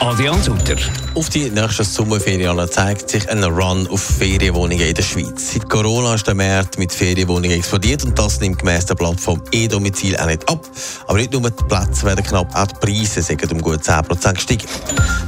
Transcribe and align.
Adrian 0.00 0.42
Sutter. 0.42 0.76
Auf 1.14 1.30
die 1.30 1.50
nächsten 1.50 1.84
Sommerferien 1.84 2.70
zeigt 2.70 3.10
sich 3.10 3.28
ein 3.28 3.42
Run 3.42 3.86
auf 3.88 4.00
Ferienwohnungen 4.00 4.86
in 4.86 4.94
der 4.94 5.02
Schweiz. 5.02 5.52
Seit 5.52 5.68
Corona 5.68 6.14
ist 6.14 6.26
der 6.26 6.34
Markt 6.34 6.78
mit 6.78 6.92
Ferienwohnungen 6.92 7.58
explodiert 7.58 8.04
und 8.04 8.18
das 8.18 8.40
nimmt 8.40 8.58
gemäss 8.58 8.86
der 8.86 8.94
Plattform 8.94 9.42
E-Domizil 9.50 10.16
auch 10.16 10.26
nicht 10.26 10.48
ab. 10.48 10.64
Aber 11.06 11.18
nicht 11.18 11.32
nur 11.32 11.42
die 11.50 11.64
Plätze 11.64 12.04
werden 12.04 12.24
knapp, 12.24 12.54
auch 12.54 12.66
die 12.66 12.74
Preise 12.74 13.22
sind 13.22 13.50
um 13.50 13.60
gut 13.60 13.80
10% 13.80 14.34
gestiegen. 14.34 14.66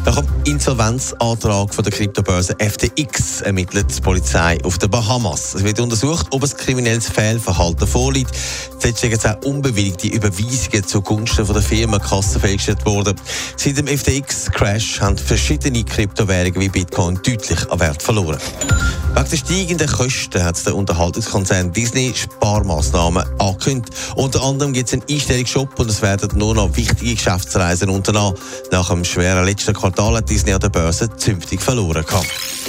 Nach 0.05 0.17
dem 0.17 0.29
Insolvenzantrag 0.45 1.75
von 1.75 1.85
der 1.85 1.93
Kryptobörse 1.93 2.55
FTX 2.59 3.43
ermittelt 3.43 3.95
die 3.97 4.01
Polizei 4.01 4.59
auf 4.65 4.79
den 4.79 4.91
Bahamas. 4.91 5.55
Es 5.55 5.65
wird 5.65 5.81
untersucht, 5.81 6.27
ob 6.31 6.43
es 6.43 6.57
kriminelles 6.57 7.09
Fehlverhalten 7.09 7.87
vorliegt. 7.87 8.31
Zuletzt 8.79 9.01
sind 9.01 9.27
auch 9.27 9.43
unbewilligte 9.45 10.09
Überweisungen 10.09 10.87
zugunsten 10.87 11.45
von 11.45 11.55
der 11.55 11.63
Firmenkasse 11.63 12.41
festgestellt 12.41 12.87
worden. 12.87 13.15
Seit 13.57 13.77
dem 13.77 13.89
FTX-Crash 14.51 15.01
haben 15.01 15.17
verschiedene 15.17 15.85
Kryptowährungen 15.85 16.61
wie 16.61 16.69
Bitcoin 16.69 17.19
deutlich 17.23 17.71
an 17.71 17.81
Wert 17.81 18.03
verloren. 18.03 18.39
Wegen 19.15 19.29
der 19.29 19.37
steigenden 19.37 19.89
Kosten 19.89 20.43
hat 20.43 20.67
der 20.67 20.75
Unterhaltungskonzern 20.75 21.73
Disney 21.73 22.13
Sparmaßnahmen 22.15 23.25
angekündigt. 23.39 23.93
Unter 24.17 24.43
anderem 24.43 24.73
gibt 24.73 24.89
es 24.89 24.95
einen 24.95 25.05
Einstellungsshop 25.09 25.79
und 25.79 25.91
es 25.91 26.03
werden 26.03 26.31
nur 26.39 26.55
noch 26.55 26.77
wichtige 26.77 27.15
Geschäftsreisen 27.15 27.91
unternommen. 27.91 28.39
Nach 28.71 28.89
dem 28.89 29.05
schweren 29.05 29.45
letzten 29.45 29.75
Quartal 29.75 30.17
hat 30.17 30.31
Disney 30.31 30.53
an 30.53 30.61
der 30.61 30.69
Börse 30.69 31.09
zünftig 31.17 31.61
verloren. 31.61 32.05
Gehabt. 32.05 32.60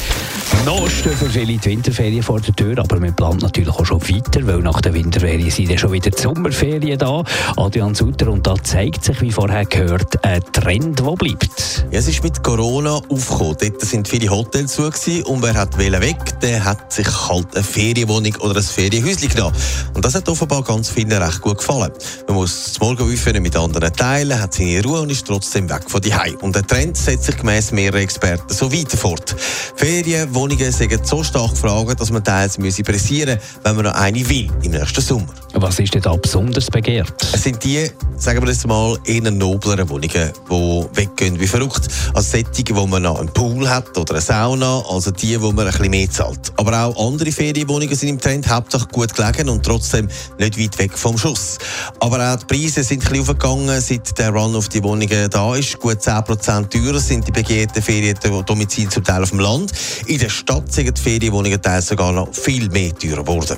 Noch 0.66 0.88
stehen 0.90 1.18
für 1.18 1.28
viele 1.28 1.58
die 1.58 1.66
Winterferien 1.66 2.22
vor 2.22 2.40
der 2.40 2.56
Tür, 2.56 2.78
aber 2.78 3.02
wir 3.02 3.12
planen 3.12 3.40
natürlich 3.40 3.70
auch 3.70 3.84
schon 3.84 4.00
weiter, 4.00 4.46
weil 4.46 4.60
nach 4.60 4.80
der 4.80 4.94
Winterferien 4.94 5.50
sind 5.50 5.72
ja 5.72 5.78
schon 5.78 5.92
wieder 5.92 6.12
die 6.12 6.22
Sommerferien 6.22 7.00
da. 7.00 7.24
Adrian 7.58 7.96
Sutter, 7.96 8.30
und 8.30 8.46
da 8.46 8.54
zeigt 8.62 9.04
sich, 9.04 9.20
wie 9.22 9.32
vorher 9.32 9.66
gehört, 9.66 10.24
ein 10.24 10.44
Trend, 10.54 11.00
der 11.00 11.14
bleibt. 11.14 11.88
Ja, 11.90 11.98
es 11.98 12.08
ist 12.08 12.24
mit 12.24 12.44
Corona 12.44 13.02
aufgekommen. 13.10 13.58
Dort 13.60 13.82
sind 13.82 14.08
viele 14.08 14.30
Hotels 14.30 14.74
zu 14.74 14.84
gewesen, 14.84 15.24
und 15.24 15.42
wer 15.42 15.56
hat 15.56 15.80
weg, 15.80 16.40
der 16.42 16.64
hat 16.64 16.94
sich 16.94 17.08
halt 17.08 17.56
eine 17.56 17.64
Ferienwohnung 17.64 18.36
oder 18.42 18.58
ein 18.58 18.64
Ferienhäuschen 18.64 19.30
genommen. 19.30 19.56
Und 19.96 20.06
das 20.06 20.14
hat 20.14 20.30
offenbar 20.30 20.62
ganz 20.64 20.92
vielen 20.92 21.12
recht 21.12 21.42
gut 21.42 21.58
gefallen. 21.58 21.92
Man 22.28 22.36
muss 22.36 22.66
das 22.66 22.80
Morgen 22.80 23.42
mit 23.42 23.56
anderen 23.56 23.92
teilen, 23.94 24.40
hat 24.40 24.54
seine 24.54 24.84
Ruhe 24.84 25.02
und 25.02 25.10
ist 25.10 25.26
trotzdem 25.26 25.68
weg 25.68 25.86
von 25.88 26.02
die 26.02 26.14
Und 26.42 26.56
der 26.56 26.68
Trend 26.68 26.98
setzt 26.98 27.24
sich 27.24 27.38
gemäss 27.38 27.72
mehreren 27.72 28.02
Experten 28.02 28.54
so 28.54 28.72
weiter 28.72 28.98
fort. 28.98 29.36
Ferienwohnung 29.76 30.41
Wohnungen 30.42 30.72
sind 30.72 31.06
so 31.06 31.22
stark 31.22 31.52
gefragt, 31.52 32.02
dass 32.02 32.10
man 32.10 32.24
teils 32.24 32.58
pressieren 32.58 33.36
müsse, 33.36 33.40
wenn 33.62 33.76
man 33.76 33.86
noch 33.86 33.94
eine 33.94 34.28
will 34.28 34.50
im 34.64 34.72
nächsten 34.72 35.00
Sommer. 35.00 35.28
Was 35.54 35.80
ist 35.80 35.94
denn 35.94 36.02
da 36.02 36.16
besonders 36.16 36.68
begehrt? 36.68 37.14
Es 37.34 37.44
sind 37.44 37.62
die, 37.64 37.86
sagen 38.16 38.42
wir 38.42 38.50
jetzt 38.50 38.66
mal, 38.66 38.98
eher 39.06 39.30
nobleren 39.30 39.90
Wohnungen, 39.90 40.32
die 40.50 40.86
weggehen 40.96 41.40
wie 41.40 41.48
verrückt. 41.48 41.88
Also 42.14 42.38
solche, 42.38 42.76
wo 42.76 42.88
man 42.88 43.04
noch 43.04 43.20
einen 43.20 43.30
Pool 43.30 43.70
hat 43.70 43.98
oder 43.98 44.14
eine 44.14 44.22
Sauna, 44.22 44.82
also 44.90 45.12
die, 45.12 45.42
wo 45.42 45.52
man 45.52 45.66
ein 45.66 45.72
bisschen 45.72 45.92
mehr 45.92 46.10
zahlt. 46.10 46.54
Aber 46.56 46.86
auch 46.86 47.08
andere 47.08 47.32
Ferienwohnungen 47.32 47.96
sind 47.96 48.10
im 48.10 48.20
Trend 48.20 48.48
hauptsächlich 48.48 48.90
gut 48.90 49.14
gelegen 49.14 49.50
und 49.50 49.66
trotzdem 49.66 50.08
nicht 50.40 50.58
weit 50.58 50.80
weg 50.80 50.98
vom 50.98 51.18
Schuss. 51.18 51.58
Aber 52.00 52.34
auch 52.34 52.38
die 52.38 52.46
Preise 52.46 52.84
sind 52.84 53.04
ein 53.04 53.12
bisschen 53.12 53.22
aufgegangen, 53.22 53.82
seit 53.82 54.18
der 54.18 54.30
Run 54.30 54.56
auf 54.56 54.70
die 54.70 54.82
Wohnungen 54.84 55.30
da 55.30 55.56
ist. 55.56 55.80
Gut 55.80 56.00
10% 56.00 56.70
teurer 56.70 57.00
sind 57.00 57.28
die 57.28 57.32
begehrten 57.32 57.82
Feriendomizile 57.82 58.90
zum 58.90 59.04
Teil 59.04 59.22
auf 59.22 59.32
dem 59.32 59.40
Land. 59.40 59.74
In 60.06 60.18
der 60.18 60.30
Stadt 60.30 60.72
sind 60.72 60.98
die 60.98 61.02
Ferienwohnungen 61.02 61.62
teils 61.62 61.88
sogar 61.88 62.14
noch 62.14 62.34
viel 62.34 62.70
mehr 62.70 62.96
teurer 62.96 63.24
geworden. 63.24 63.58